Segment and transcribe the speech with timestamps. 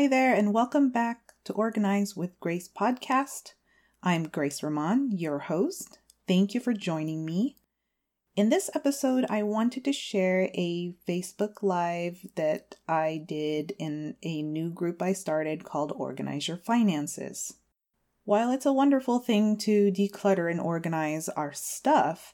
[0.00, 3.52] Hi there, and welcome back to Organize with Grace podcast.
[4.02, 5.98] I'm Grace Ramon, your host.
[6.26, 7.58] Thank you for joining me.
[8.34, 14.40] In this episode, I wanted to share a Facebook Live that I did in a
[14.40, 17.58] new group I started called Organize Your Finances.
[18.24, 22.32] While it's a wonderful thing to declutter and organize our stuff,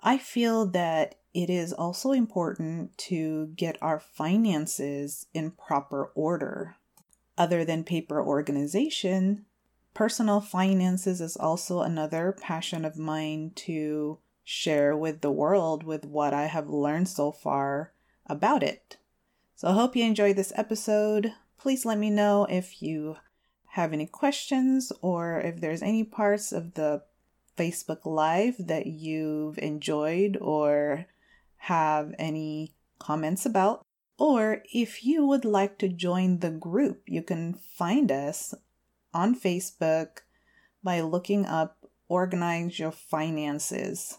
[0.00, 6.74] I feel that it is also important to get our finances in proper order
[7.38, 9.44] other than paper organization,
[9.94, 16.32] personal finances is also another passion of mine to share with the world with what
[16.32, 17.92] I have learned so far
[18.26, 18.96] about it.
[19.54, 21.32] So I hope you enjoyed this episode.
[21.58, 23.16] Please let me know if you
[23.68, 27.02] have any questions or if there's any parts of the
[27.56, 31.06] Facebook Live that you've enjoyed or
[31.56, 33.85] have any comments about.
[34.18, 38.54] Or if you would like to join the group, you can find us
[39.12, 40.20] on Facebook
[40.82, 41.76] by looking up
[42.08, 44.18] Organize Your Finances.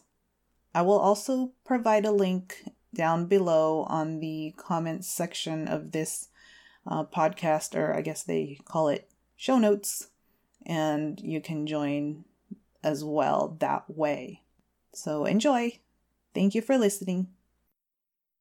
[0.73, 6.30] I will also provide a link down below on the comments section of this
[6.86, 10.09] uh, podcast, or I guess they call it show notes,
[10.66, 12.26] and you can join
[12.84, 14.42] as well that way.
[14.94, 15.80] So enjoy.
[16.34, 17.28] Thank you for listening.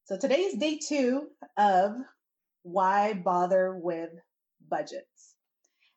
[0.07, 1.27] So today is day two
[1.57, 1.91] of
[2.63, 4.11] why bother with
[4.69, 5.35] budgets.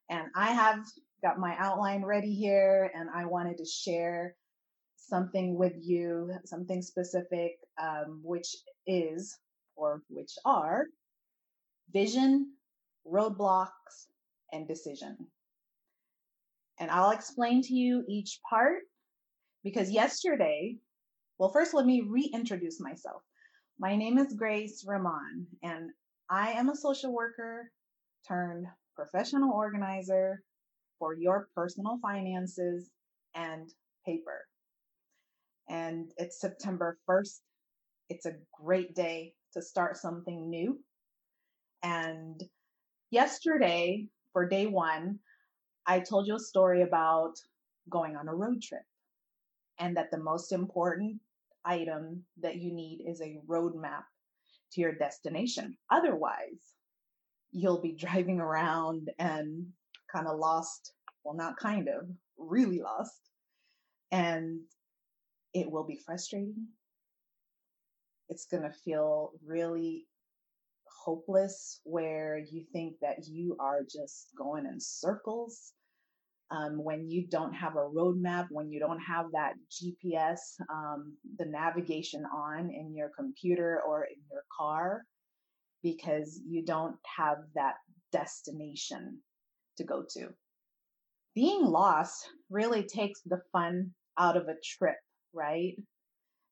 [0.08, 0.80] And I have
[1.22, 4.34] got my outline ready here and I wanted to share
[4.97, 8.48] something with you, something specific, um, which
[8.84, 9.39] is,
[9.77, 10.86] or which are,
[11.92, 12.55] vision,
[13.06, 14.08] roadblocks,
[14.52, 15.19] and decision.
[16.80, 18.80] And I'll explain to you each part
[19.62, 20.79] because yesterday,
[21.39, 23.23] well, first let me reintroduce myself.
[23.80, 25.89] My name is Grace Ramon, and
[26.29, 27.73] I am a social worker
[28.29, 30.42] turned professional organizer
[30.98, 32.91] for your personal finances
[33.35, 33.70] and
[34.05, 34.45] paper.
[35.70, 37.39] And it's September 1st.
[38.11, 40.79] It's a great day to start something new.
[41.83, 42.39] And
[43.11, 45.20] yesterday, for day one,
[45.86, 47.33] I told you a story about
[47.89, 48.85] going on a road trip
[49.79, 51.18] and that the most important
[51.65, 54.05] item that you need is a roadmap
[54.73, 55.77] to your destination.
[55.91, 56.75] Otherwise,
[57.51, 59.67] you'll be driving around and
[60.13, 60.93] kind of lost.
[61.25, 63.21] Well, not kind of, really lost.
[64.11, 64.61] And
[65.53, 66.67] it will be frustrating.
[68.29, 70.07] It's going to feel really
[71.05, 75.73] hopeless where you think that you are just going in circles
[76.50, 80.38] um, when you don't have a roadmap, when you don't have that GPS,
[80.72, 85.05] um, the navigation on in your computer or in your car,
[85.83, 87.74] because you don't have that
[88.12, 89.18] destination
[89.77, 90.28] to go to.
[91.34, 94.96] Being lost really takes the fun out of a trip,
[95.32, 95.77] right?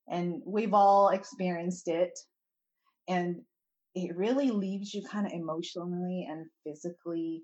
[0.09, 2.17] And we've all experienced it.
[3.09, 3.43] And
[3.95, 7.43] it really leaves you kind of emotionally and physically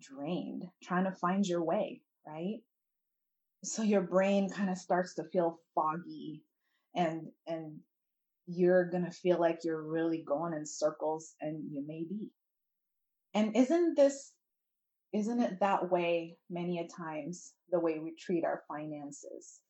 [0.00, 2.60] drained trying to find your way, right?
[3.62, 6.42] So your brain kind of starts to feel foggy
[6.94, 7.78] and and
[8.46, 12.30] you're going to feel like you're really going in circles and you may be.
[13.34, 14.32] And isn't this
[15.12, 19.60] isn't it that way many a times the way we treat our finances?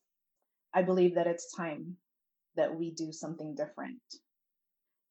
[0.75, 1.97] I believe that it's time
[2.57, 4.01] that we do something different.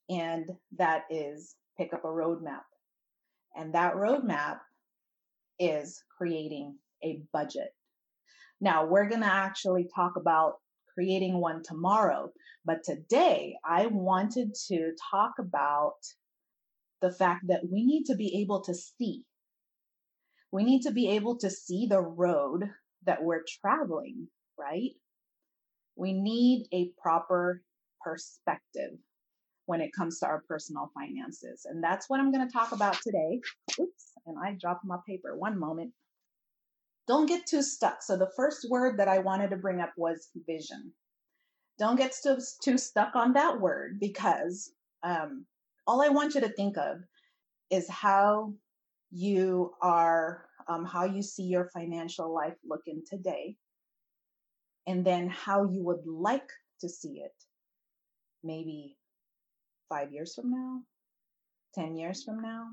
[0.09, 2.61] And that is pick up a roadmap.
[3.55, 4.59] And that roadmap
[5.59, 7.73] is creating a budget.
[8.61, 10.55] Now, we're going to actually talk about
[10.93, 12.31] creating one tomorrow,
[12.65, 15.95] but today I wanted to talk about
[17.01, 19.23] the fact that we need to be able to see.
[20.51, 22.69] We need to be able to see the road
[23.05, 24.27] that we're traveling,
[24.57, 24.91] right?
[25.95, 27.63] We need a proper
[28.01, 28.97] perspective
[29.69, 31.67] when it comes to our personal finances.
[31.69, 33.39] And that's what I'm going to talk about today.
[33.79, 35.37] Oops, and I dropped my paper.
[35.37, 35.93] One moment.
[37.07, 38.01] Don't get too stuck.
[38.01, 40.91] So the first word that I wanted to bring up was vision.
[41.77, 44.71] Don't get too, too stuck on that word because
[45.03, 45.45] um,
[45.85, 46.97] all I want you to think of
[47.69, 48.55] is how
[49.11, 53.55] you are, um, how you see your financial life looking today,
[54.87, 56.49] and then how you would like
[56.81, 57.35] to see it
[58.43, 58.95] maybe
[59.89, 60.81] five years from now,
[61.75, 62.67] 10 years from now.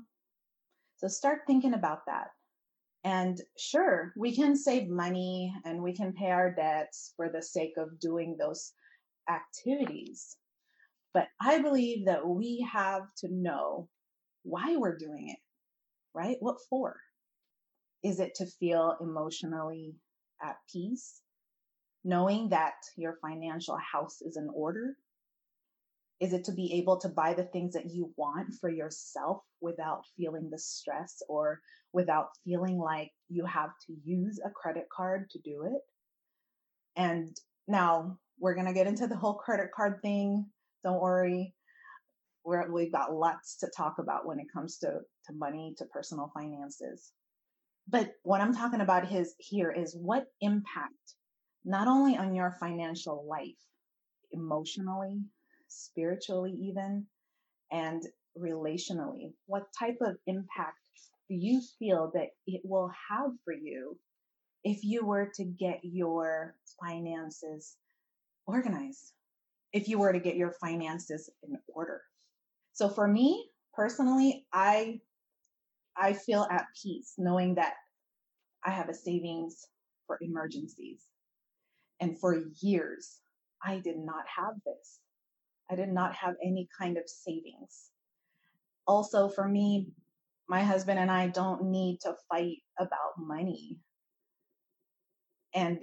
[0.97, 2.27] So start thinking about that.
[3.03, 7.73] And sure, we can save money and we can pay our debts for the sake
[7.77, 8.73] of doing those
[9.29, 10.37] activities.
[11.13, 13.87] But I believe that we have to know
[14.43, 15.39] why we're doing it,
[16.13, 16.37] right?
[16.39, 16.97] What for?
[18.03, 19.95] Is it to feel emotionally
[20.41, 21.21] at peace,
[22.03, 24.97] knowing that your financial house is in order?
[26.19, 30.03] Is it to be able to buy the things that you want for yourself without
[30.17, 31.61] feeling the stress or
[31.93, 35.81] without feeling like you have to use a credit card to do it?
[36.95, 37.35] And
[37.67, 40.47] now we're going to get into the whole credit card thing.
[40.83, 41.53] Don't worry.
[42.43, 46.31] We're, we've got lots to talk about when it comes to, to money, to personal
[46.33, 47.11] finances.
[47.87, 51.15] But what I'm talking about is, here is what impact,
[51.63, 53.55] not only on your financial life,
[54.31, 55.21] emotionally,
[55.67, 57.05] spiritually, even,
[57.71, 58.03] and
[58.37, 60.77] relationally, what type of impact
[61.29, 63.97] do you feel that it will have for you
[64.63, 67.75] if you were to get your finances
[68.45, 69.13] organized,
[69.73, 72.01] if you were to get your finances in order.
[72.73, 74.99] So for me personally, I
[75.95, 77.73] I feel at peace knowing that
[78.63, 79.65] I have a savings
[80.05, 81.01] for emergencies.
[81.99, 83.19] And for years,
[83.63, 84.99] I did not have this.
[85.69, 87.89] I did not have any kind of savings.
[88.87, 89.87] Also, for me,
[90.47, 93.79] my husband and I don't need to fight about money.
[95.53, 95.79] And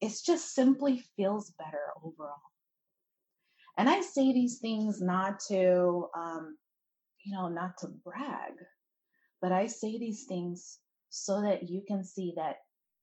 [0.00, 2.40] it just simply feels better overall.
[3.78, 6.56] And I say these things not to, um,
[7.24, 8.52] you know, not to brag,
[9.40, 10.78] but I say these things
[11.10, 12.56] so that you can see that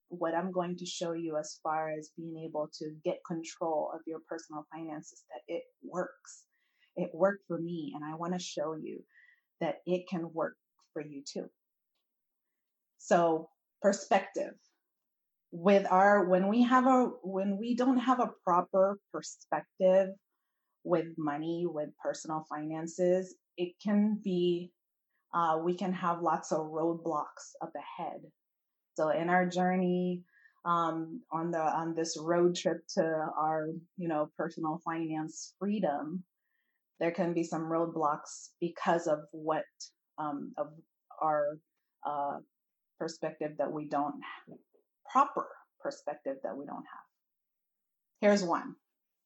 [0.09, 4.01] what I'm going to show you as far as being able to get control of
[4.07, 6.43] your personal finances, that it works.
[6.95, 9.03] It worked for me, and I want to show you
[9.61, 10.55] that it can work
[10.93, 11.45] for you too.
[12.97, 13.49] So,
[13.81, 14.53] perspective.
[15.51, 20.09] With our, when we have a, when we don't have a proper perspective
[20.83, 24.71] with money, with personal finances, it can be,
[25.33, 28.19] uh, we can have lots of roadblocks up ahead.
[28.97, 30.23] So in our journey,
[30.65, 36.23] um, on the on this road trip to our you know personal finance freedom,
[36.99, 39.65] there can be some roadblocks because of what
[40.17, 40.69] um, of
[41.21, 41.59] our
[42.03, 42.37] uh,
[42.99, 44.15] perspective that we don't
[44.47, 44.57] have,
[45.11, 45.47] proper
[45.79, 47.07] perspective that we don't have.
[48.19, 48.73] Here's one.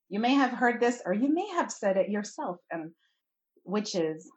[0.10, 2.92] You may have heard this or you may have said it yourself and
[3.64, 4.30] which is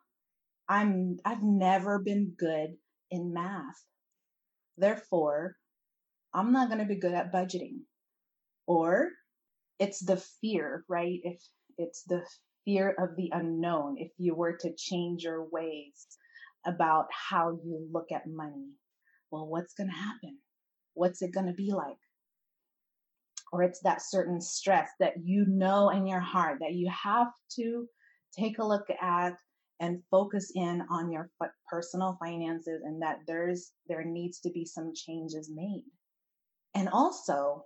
[0.68, 2.76] I'm I've never been good
[3.10, 3.82] in math.
[4.76, 5.56] Therefore,
[6.32, 7.80] I'm not going to be good at budgeting.
[8.66, 9.10] Or
[9.78, 11.20] it's the fear, right?
[11.22, 11.40] If
[11.78, 12.24] it's the
[12.64, 16.06] fear of the unknown, if you were to change your ways
[16.66, 18.70] about how you look at money,
[19.30, 20.38] well, what's going to happen?
[20.94, 21.98] What's it going to be like?
[23.52, 27.86] Or it's that certain stress that you know in your heart that you have to
[28.36, 29.34] take a look at
[29.80, 31.30] and focus in on your
[31.70, 35.84] personal finances and that there's there needs to be some changes made.
[36.74, 37.64] And also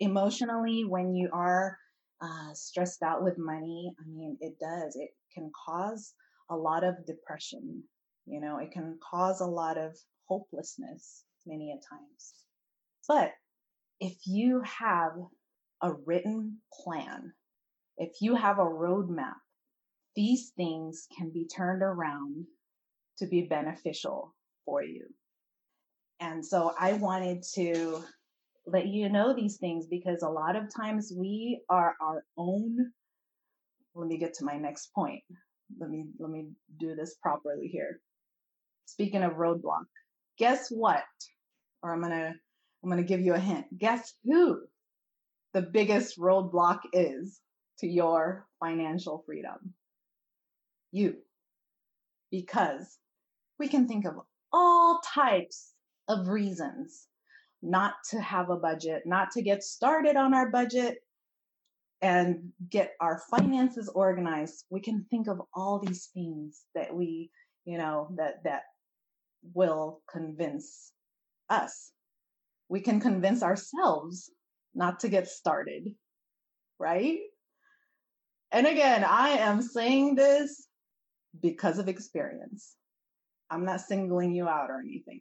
[0.00, 1.76] emotionally when you are
[2.20, 6.14] uh, stressed out with money i mean it does it can cause
[6.50, 7.82] a lot of depression
[8.26, 9.96] you know it can cause a lot of
[10.28, 12.34] hopelessness many a times.
[13.08, 13.32] But
[14.00, 15.12] if you have
[15.82, 17.32] a written plan
[17.96, 19.34] if you have a roadmap
[20.16, 22.46] these things can be turned around
[23.18, 24.34] to be beneficial
[24.64, 25.06] for you.
[26.20, 28.02] And so I wanted to
[28.66, 32.92] let you know these things because a lot of times we are our own
[33.98, 35.22] let me get to my next point.
[35.78, 36.46] Let me let me
[36.78, 38.00] do this properly here.
[38.86, 39.84] Speaking of roadblock,
[40.38, 41.02] guess what?
[41.82, 42.34] Or I'm to
[42.82, 43.66] I'm to give you a hint.
[43.76, 44.60] Guess who
[45.52, 47.40] the biggest roadblock is
[47.80, 49.74] to your financial freedom?
[50.92, 51.16] You
[52.30, 52.98] because
[53.58, 54.14] we can think of
[54.52, 55.72] all types
[56.08, 57.06] of reasons
[57.62, 60.98] not to have a budget, not to get started on our budget
[62.00, 64.64] and get our finances organized.
[64.70, 67.30] We can think of all these things that we,
[67.64, 68.62] you know, that that
[69.54, 70.92] will convince
[71.50, 71.90] us.
[72.68, 74.30] We can convince ourselves
[74.74, 75.88] not to get started,
[76.78, 77.18] right?
[78.52, 80.67] And again, I am saying this
[81.40, 82.74] because of experience.
[83.50, 85.20] I'm not singling you out or anything.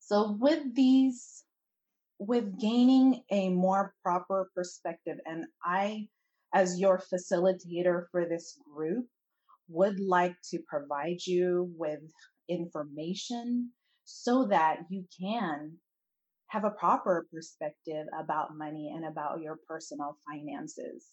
[0.00, 1.44] So, with these,
[2.18, 6.08] with gaining a more proper perspective, and I,
[6.54, 9.06] as your facilitator for this group,
[9.68, 12.00] would like to provide you with
[12.48, 13.70] information
[14.04, 15.72] so that you can
[16.48, 21.06] have a proper perspective about money and about your personal finances,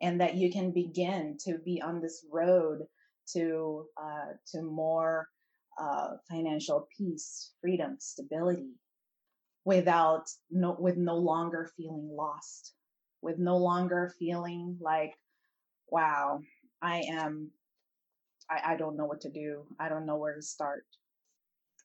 [0.00, 2.78] and that you can begin to be on this road
[3.32, 5.28] to uh, to more
[5.80, 8.70] uh, financial peace, freedom, stability,
[9.64, 12.74] without no, with no longer feeling lost,
[13.22, 15.14] with no longer feeling like,
[15.88, 16.40] wow,
[16.82, 17.50] I am,
[18.50, 19.64] I, I don't know what to do.
[19.80, 20.84] I don't know where to start.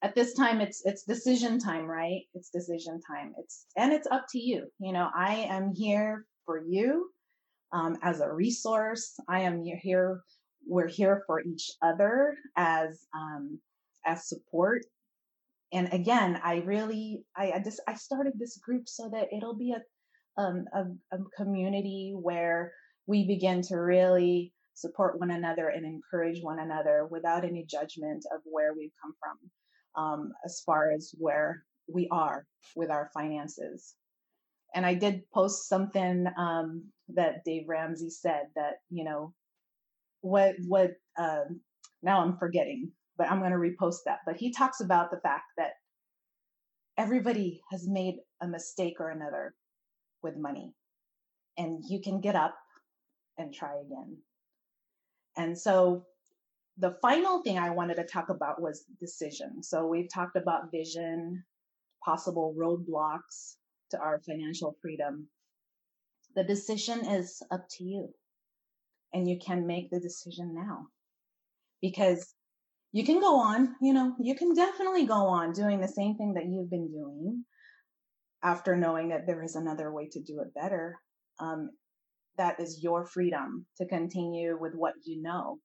[0.02, 2.22] At this time, it's, it's decision time, right?
[2.34, 3.34] It's decision time.
[3.38, 4.68] It's, and it's up to you.
[4.80, 7.10] You know, I am here for you
[7.74, 9.14] um, as a resource.
[9.28, 10.22] I am here.
[10.68, 13.60] We're here for each other as um,
[14.06, 14.86] as support.
[15.72, 19.74] And again, I really, I, I just, I started this group so that it'll be
[19.74, 22.74] a, um, a, a community where
[23.06, 28.42] we begin to really support one another and encourage one another without any judgment of
[28.46, 33.96] where we've come from, um, as far as where we are with our finances.
[34.74, 39.34] And I did post something um, that Dave Ramsey said that you know
[40.22, 41.46] what what uh,
[42.02, 44.20] now I'm forgetting but I'm going to repost that.
[44.26, 45.74] But he talks about the fact that
[46.98, 49.54] everybody has made a mistake or another
[50.24, 50.74] with money,
[51.58, 52.56] and you can get up
[53.38, 54.18] and try again.
[55.38, 56.06] And so
[56.78, 59.62] the final thing I wanted to talk about was decision.
[59.64, 61.44] So we've talked about vision,
[62.04, 63.56] possible roadblocks
[63.92, 65.28] to our financial freedom.
[66.36, 68.14] The decision is up to you.
[69.14, 70.88] And you can make the decision now.
[71.82, 72.34] Because
[72.92, 76.34] you can go on, you know, you can definitely go on doing the same thing
[76.34, 77.46] that you've been doing
[78.44, 80.98] after knowing that there is another way to do it better.
[81.40, 81.70] Um,
[82.38, 85.60] that is your freedom to continue with what you know.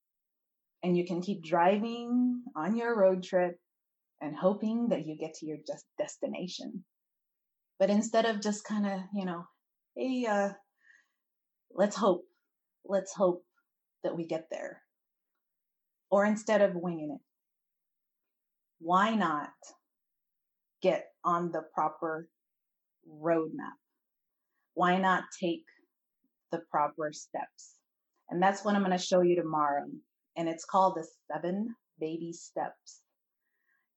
[0.83, 3.57] And you can keep driving on your road trip
[4.21, 6.85] and hoping that you get to your just destination.
[7.79, 9.45] But instead of just kind of, you know,
[9.97, 10.51] hey, uh,
[11.73, 12.25] let's hope,
[12.87, 13.45] let's hope
[14.03, 14.83] that we get there
[16.11, 17.21] or instead of winging it?
[18.79, 19.51] Why not
[20.83, 22.29] get on the proper
[23.11, 23.79] roadmap?
[24.75, 25.65] Why not take
[26.53, 27.75] the proper steps?
[28.31, 29.87] And that's what I'm going to show you tomorrow.
[30.37, 33.01] And it's called the seven baby steps.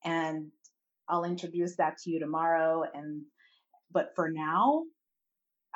[0.04, 0.48] And
[1.10, 2.84] I'll introduce that to you tomorrow.
[2.94, 3.24] And,
[3.92, 4.84] but for now,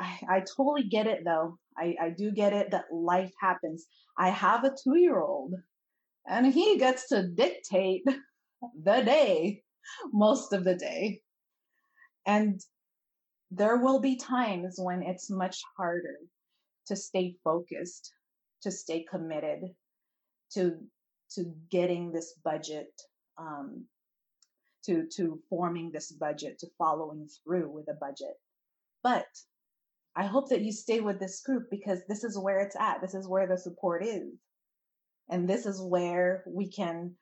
[0.02, 1.58] I, I totally get it though.
[1.78, 3.86] I, I do get it that life happens.
[4.18, 5.54] I have a two year old
[6.28, 8.04] and he gets to dictate
[8.84, 9.64] the day
[10.12, 11.22] most of the day.
[12.26, 12.60] And
[13.52, 16.18] there will be times when it's much harder
[16.88, 18.12] to stay focused,
[18.64, 19.60] to stay committed
[20.54, 20.78] to
[21.36, 22.92] to getting this budget,
[23.38, 23.86] um,
[24.86, 28.36] to to forming this budget, to following through with a budget.
[29.04, 29.26] But
[30.16, 33.02] I hope that you stay with this group because this is where it's at.
[33.02, 34.34] This is where the support is.
[35.30, 37.16] And this is where we can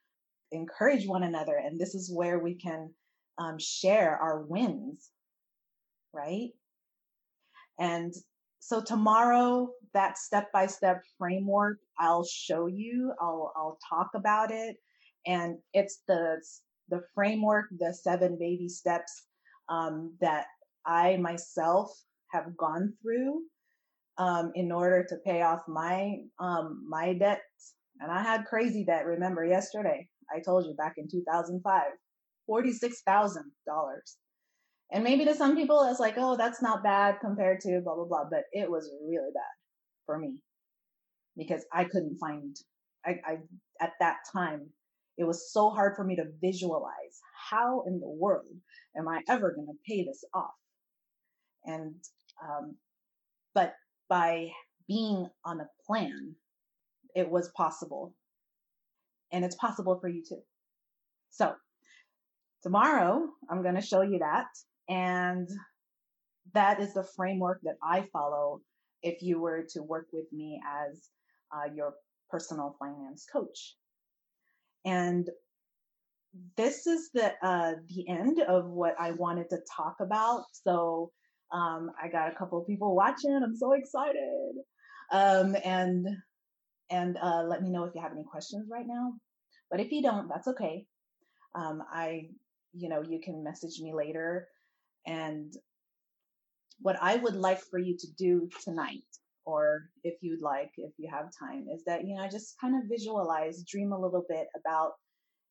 [0.51, 1.55] encourage one another.
[1.58, 2.91] And this is where we can
[3.38, 5.10] um, share our wins,
[6.13, 6.50] right?
[7.79, 8.13] And
[8.60, 14.77] so tomorrow, that step by step framework, I'll show you, I'll, I'll talk about it.
[15.27, 16.41] And it's the,
[16.89, 19.27] the framework, the seven baby steps
[19.69, 20.48] um, that
[20.86, 21.91] I myself
[22.32, 23.42] have gone through
[24.18, 29.06] um, in order to pay off my um, my debts and I had crazy debt,
[29.06, 30.08] remember yesterday.
[30.34, 31.84] I told you back in 2005,
[32.50, 33.44] $46,000.
[34.92, 38.06] And maybe to some people it's like, oh, that's not bad compared to blah, blah,
[38.06, 38.24] blah.
[38.30, 39.44] But it was really bad
[40.06, 40.42] for me
[41.38, 42.56] because I couldn't find,
[43.06, 43.38] I, I
[43.82, 44.68] at that time,
[45.18, 47.20] it was so hard for me to visualize
[47.50, 48.48] how in the world
[48.98, 50.54] am I ever going to pay this off?
[51.66, 51.96] And,
[52.43, 52.75] um,
[53.53, 53.74] but
[54.10, 54.50] by
[54.88, 56.36] being on a plan
[57.15, 58.13] it was possible.
[59.31, 60.41] And it's possible for you too.
[61.29, 61.53] So
[62.63, 64.48] tomorrow I'm going to show you that.
[64.88, 65.48] And
[66.53, 68.62] that is the framework that I follow
[69.03, 71.10] if you were to work with me as
[71.55, 71.93] uh, your
[72.29, 73.75] personal finance coach.
[74.86, 75.29] And
[76.58, 80.43] this is the uh, the end of what I wanted to talk about.
[80.51, 81.12] So
[81.51, 83.39] um, I got a couple of people watching.
[83.44, 84.53] I'm so excited.
[85.12, 86.08] Um, and
[86.91, 89.13] and uh, let me know if you have any questions right now.
[89.70, 90.86] But if you don't, that's okay.
[91.56, 92.29] Um, I,
[92.74, 94.48] you know, you can message me later.
[95.06, 95.53] And
[96.79, 99.03] what I would like for you to do tonight,
[99.46, 102.89] or if you'd like, if you have time, is that, you know, just kind of
[102.89, 104.94] visualize, dream a little bit about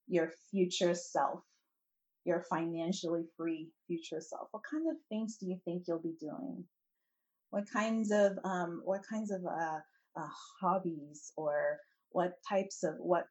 [0.09, 1.41] your future self,
[2.29, 4.49] your financially free future self.
[4.53, 6.65] What kind of things do you think you'll be doing?
[7.51, 9.81] What kinds of, um, what kinds of, uh,
[10.21, 10.29] uh,
[10.61, 11.79] hobbies or
[12.11, 13.25] what types of what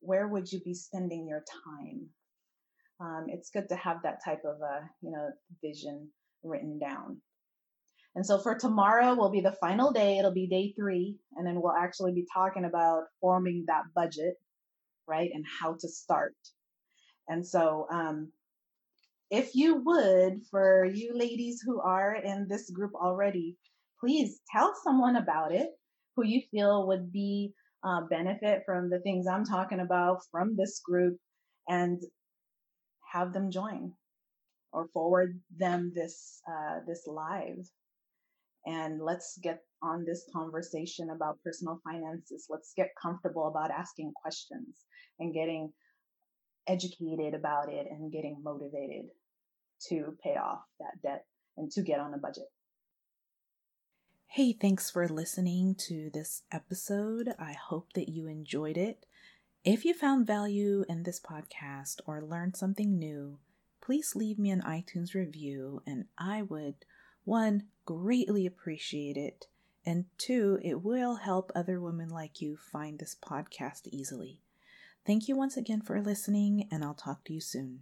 [0.00, 2.08] where would you be spending your time?
[3.00, 5.30] Um, it's good to have that type of a, you know,
[5.62, 6.10] vision
[6.42, 7.20] written down.
[8.14, 10.18] And so for tomorrow will be the final day.
[10.18, 11.16] It'll be day three.
[11.36, 14.34] And then we'll actually be talking about forming that budget,
[15.08, 15.30] right?
[15.32, 16.36] And how to start.
[17.28, 18.32] And so, um,
[19.30, 23.56] if you would, for you ladies who are in this group already,
[23.98, 25.70] please tell someone about it
[26.14, 27.52] who you feel would be
[27.82, 31.18] uh, benefit from the things I'm talking about from this group
[31.68, 32.00] and
[33.12, 33.92] have them join
[34.72, 37.58] or forward them this uh, this live.
[38.66, 42.46] And let's get on this conversation about personal finances.
[42.48, 44.84] Let's get comfortable about asking questions
[45.18, 45.72] and getting
[46.66, 49.06] educated about it and getting motivated
[49.88, 52.48] to pay off that debt and to get on a budget
[54.34, 57.36] Hey, thanks for listening to this episode.
[57.38, 59.06] I hope that you enjoyed it.
[59.64, 63.38] If you found value in this podcast or learned something new,
[63.80, 66.74] please leave me an iTunes review, and I would,
[67.22, 69.46] one, greatly appreciate it,
[69.86, 74.40] and two, it will help other women like you find this podcast easily.
[75.06, 77.80] Thank you once again for listening, and I'll talk to you soon.